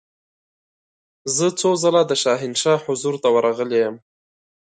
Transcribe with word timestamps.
زه 1.35 1.47
څو 1.59 1.69
ځله 1.83 2.01
د 2.07 2.11
شاهنشاه 2.23 2.77
حضور 2.85 3.15
ته 3.23 3.27
ورغلې 3.35 3.77
یم. 3.85 3.95